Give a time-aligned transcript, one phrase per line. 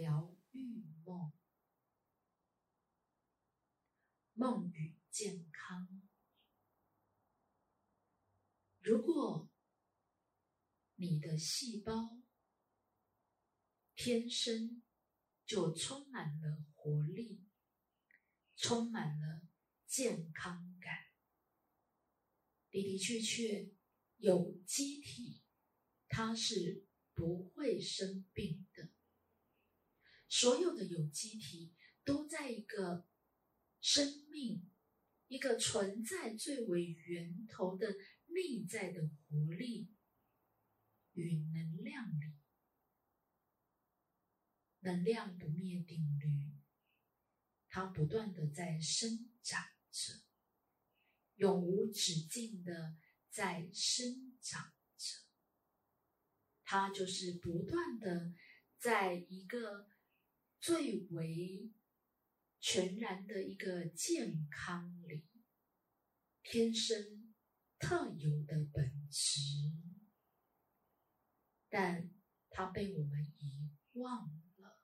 [0.00, 1.30] 疗愈梦，
[4.32, 6.00] 梦与健康。
[8.78, 9.50] 如果
[10.94, 12.18] 你的细胞
[13.94, 14.82] 天生
[15.44, 17.44] 就充满了活力，
[18.56, 19.42] 充满了
[19.86, 20.94] 健康感，
[22.70, 23.70] 的的确确
[24.16, 25.42] 有机体，
[26.08, 28.66] 它是不会生病。
[30.32, 31.74] 所有的有机体
[32.04, 33.04] 都在一个
[33.80, 34.70] 生命、
[35.26, 37.88] 一个存在最为源头的
[38.26, 39.92] 内在的活力
[41.14, 42.36] 与能量里。
[44.82, 46.54] 能量不灭定律，
[47.68, 50.22] 它不断的在生长着，
[51.34, 52.96] 永无止境的
[53.28, 55.26] 在生长着。
[56.62, 58.32] 它就是不断的
[58.78, 59.90] 在一个。
[60.60, 61.72] 最为
[62.60, 65.24] 全然的一个健康里，
[66.42, 67.34] 天生
[67.78, 69.40] 特有的本质，
[71.70, 72.10] 但
[72.50, 74.82] 它被我们遗忘了，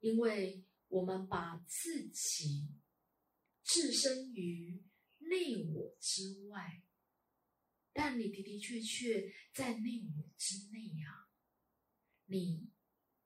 [0.00, 2.68] 因为我们把自己
[3.62, 4.82] 置身于
[5.18, 6.82] 内我之外，
[7.92, 11.28] 但你的的确确在内我之内呀，
[12.24, 12.72] 你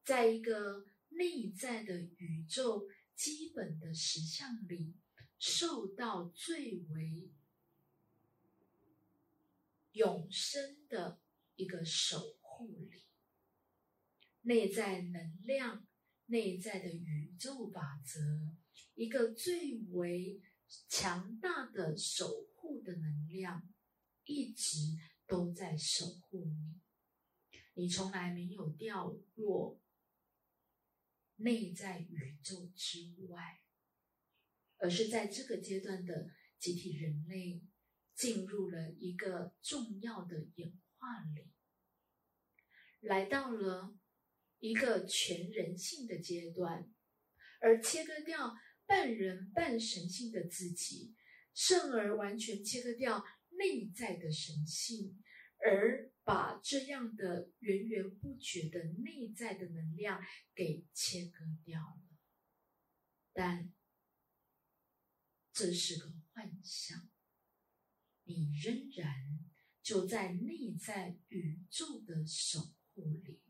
[0.05, 0.95] 在一个。
[1.17, 4.95] 内在的宇宙基本的实相里，
[5.39, 7.31] 受到最为
[9.93, 11.21] 永生的
[11.55, 13.03] 一个守护里，
[14.43, 15.87] 内在能量、
[16.27, 18.55] 内在的宇宙法则，
[18.95, 20.43] 一个最为
[20.89, 23.67] 强大的守护的能量，
[24.25, 29.81] 一直都在守护你，你从来没有掉落。
[31.37, 33.61] 内在宇宙之外，
[34.79, 37.63] 而是在这个阶段的集体人类
[38.15, 41.53] 进入了一个重要的演化里，
[43.01, 43.99] 来到了
[44.59, 46.91] 一个全人性的阶段，
[47.61, 48.57] 而切割掉
[48.87, 51.15] 半人半神性的自己，
[51.53, 55.23] 甚而完全切割掉内在的神性，
[55.59, 56.11] 而。
[56.27, 60.21] 把这样的源源不绝的内在的能量
[60.57, 62.19] 给切割掉了，
[63.33, 63.73] 但
[65.53, 67.09] 这是个幻象，
[68.25, 69.39] 你仍然
[69.85, 73.41] 就在内在宇宙的守护里，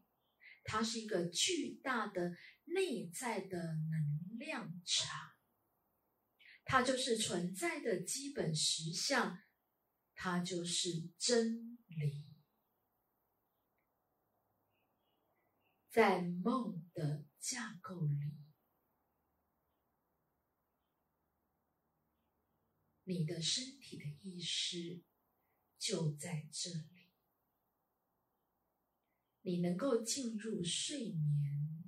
[0.62, 5.32] 它是一个巨大的内在的能量场，
[6.62, 9.42] 它就是存在的基本实相，
[10.15, 12.35] 它就是真理。
[15.97, 18.34] 在梦的架构里，
[23.05, 25.03] 你的身体的意识
[25.79, 27.09] 就在这里。
[29.41, 31.83] 你能够进入睡眠，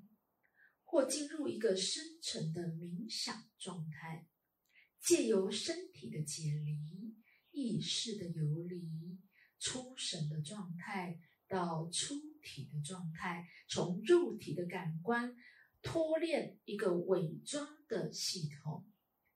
[0.84, 4.26] 或进入一个深沉的冥想状态，
[4.98, 7.14] 借由身体的解离、
[7.50, 9.20] 意识的游离、
[9.58, 12.37] 出神的状态到出。
[12.48, 15.36] 体的状态，从肉体的感官
[15.82, 18.90] 脱链一个伪装的系统，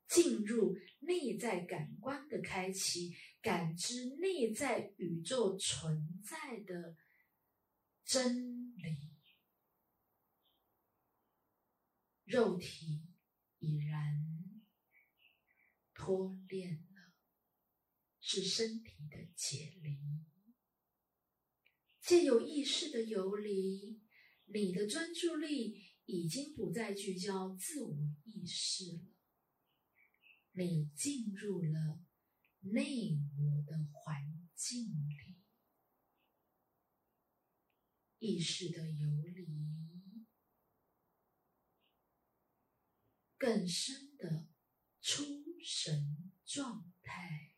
[0.08, 6.96] 进入内在感官的开启，感知内在宇宙存在的
[8.04, 9.12] 真理。
[12.24, 13.06] 肉体
[13.58, 14.16] 已然
[15.92, 17.12] 脱链了，
[18.20, 20.31] 是身体的解离。
[22.02, 24.02] 借有意识的游离，
[24.46, 29.00] 你的专注力已经不再聚焦自我意识了。
[30.54, 32.02] 你进入了
[32.60, 34.20] 内我的环
[34.52, 35.38] 境里，
[38.18, 40.26] 意识的游离，
[43.38, 44.48] 更深的
[45.00, 45.24] 出
[45.64, 47.54] 神状态，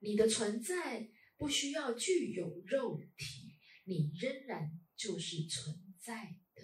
[0.00, 1.10] 你的存在。
[1.36, 6.62] 不需要具有肉体，你仍然就是存在的。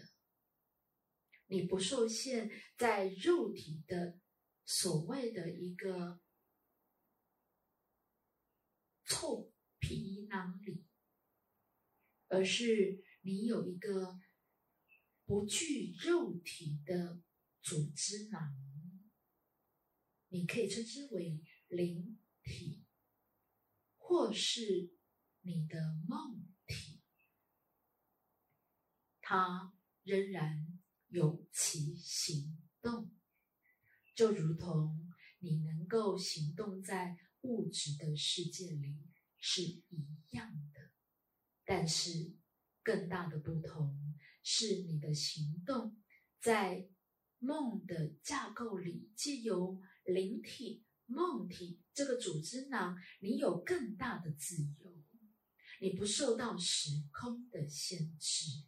[1.46, 4.18] 你不受限在肉体的
[4.64, 6.22] 所谓的一个
[9.04, 10.86] 臭皮囊里，
[12.28, 14.18] 而是你有一个
[15.26, 17.22] 不具肉体的
[17.60, 18.40] 组织囊，
[20.28, 22.81] 你可以称之为灵体。
[24.12, 24.90] 或是
[25.40, 27.00] 你的梦体，
[29.22, 29.72] 它
[30.02, 30.78] 仍然
[31.08, 33.10] 有其行动，
[34.14, 38.98] 就如同你能够行动在物质的世界里
[39.38, 40.92] 是一样的。
[41.64, 42.36] 但是，
[42.82, 45.96] 更大的不同是你的行动
[46.38, 46.86] 在
[47.38, 54.92] 梦的架构里，借由灵体、梦体这个组织囊，你有更大的自由，
[55.80, 58.64] 你不受到时空的限制。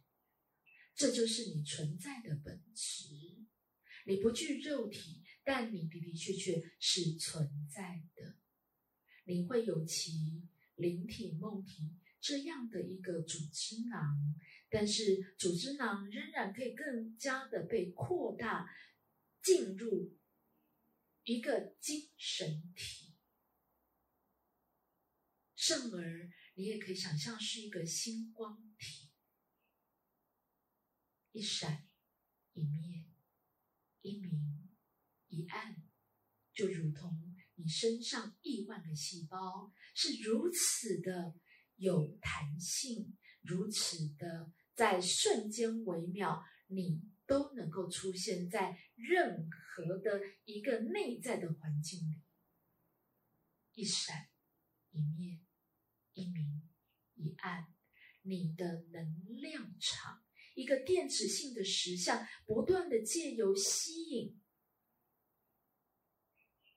[0.93, 3.05] 这就是你存在的本质。
[4.07, 8.35] 你不具肉体，但你的的确确是存在的。
[9.25, 10.43] 你会有其
[10.75, 14.35] 灵体、梦体这样的一个组织囊，
[14.69, 18.69] 但是组织囊仍然可以更加的被扩大，
[19.41, 20.15] 进入
[21.25, 23.13] 一个精神体。
[25.55, 29.09] 甚而，你也可以想象是一个星光体。
[31.31, 31.89] 一闪
[32.53, 33.05] 一灭，
[34.01, 34.69] 一明
[35.27, 35.83] 一暗，
[36.53, 41.35] 就如同你身上亿万个细胞是如此的
[41.75, 52.21] 有弹性，如此的在瞬间微秒，你都能够出现在任何的一个内在的环境里。
[53.73, 54.29] 一闪
[54.91, 55.39] 一灭，
[56.13, 56.69] 一明
[57.15, 57.73] 一暗，
[58.21, 60.23] 你的能量场。
[60.53, 64.41] 一个电子性的实像，不断的借由吸引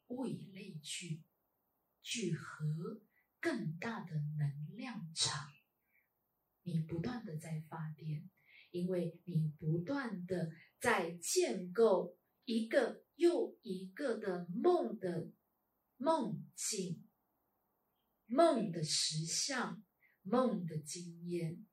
[0.09, 1.23] 物以类聚，
[2.03, 3.01] 聚合
[3.39, 5.53] 更大的能量场。
[6.63, 8.29] 你不断的在发电，
[8.71, 10.51] 因为你不断的
[10.81, 15.31] 在建构一个又一个的梦的
[15.97, 17.05] 梦境、
[18.27, 19.83] 梦的实相、
[20.23, 21.67] 梦的经验，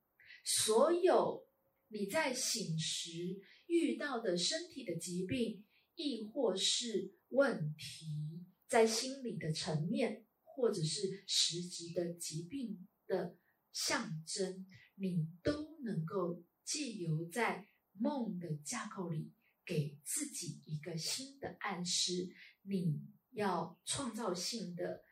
[0.44, 1.46] 所有。
[1.88, 5.64] 你在醒时遇到的身体的疾病，
[5.94, 13.36] 亦或是问题，在心理的层面，或者是实质的疾病的
[13.72, 14.66] 象征，
[14.96, 19.32] 你都能够借由在梦的架构里，
[19.64, 22.34] 给自己一个新的暗示。
[22.62, 25.04] 你要创造性的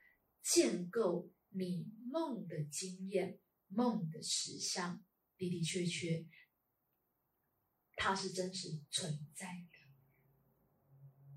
[0.42, 5.04] 建构你梦的经验、梦的实相，
[5.38, 6.26] 的的确确。
[7.96, 9.78] 它是真实存在的。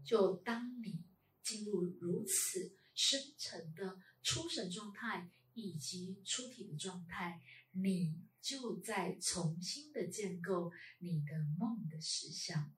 [0.03, 1.05] 就当你
[1.43, 12.73] 进入如此深层的出神状态以及出体的状态，你就在重新的建构你的梦的实相。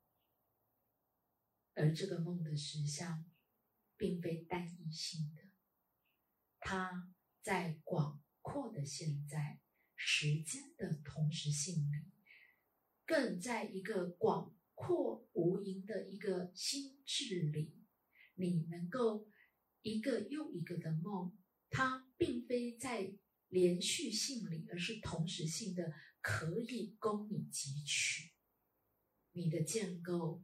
[1.74, 3.26] 而这个梦的实相，
[3.96, 5.44] 并非单一性的，
[6.60, 9.62] 它在广阔的现在
[9.96, 12.12] 时间的同时性里。
[13.06, 17.76] 更在一个广阔无垠的一个心智里，
[18.36, 19.28] 你能够
[19.82, 21.36] 一个又一个的梦，
[21.72, 23.12] 它并非在
[23.50, 25.92] 连续性里，而是同时性的，
[26.22, 28.32] 可以供你汲取。
[29.32, 30.44] 你的建构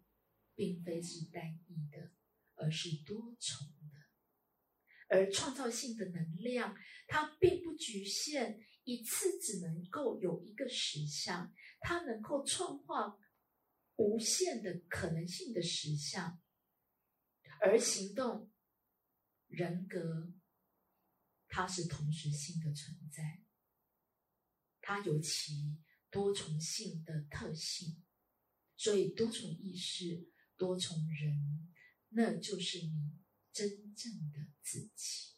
[0.54, 2.12] 并非是单一的，
[2.56, 3.96] 而是多重的。
[5.07, 6.75] 而创造性的能量，
[7.07, 11.54] 它并不局限一次只能够有一个实相。
[11.80, 13.16] 它能够创化
[13.97, 16.42] 无限的可能性的实相，
[17.62, 18.52] 而行动
[19.47, 20.33] 人格，
[21.56, 23.42] 它是同时性的存在，
[24.81, 25.81] 它有其
[26.12, 28.04] 多重性的特性，
[28.76, 31.74] 所以多重意识、多重人，
[32.09, 33.21] 那就是你
[33.54, 35.34] 真正的自己。